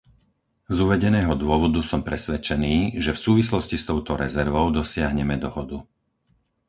Z 0.65 0.77
uvedeného 0.85 1.33
dôvodu 1.43 1.77
som 1.89 2.01
presvedčený, 2.09 2.75
že 3.03 3.11
v 3.13 3.21
súvislosti 3.25 3.75
s 3.77 3.85
touto 3.89 4.11
rezervou 4.23 4.65
dosiahneme 4.79 5.35
dohodu. 5.45 5.77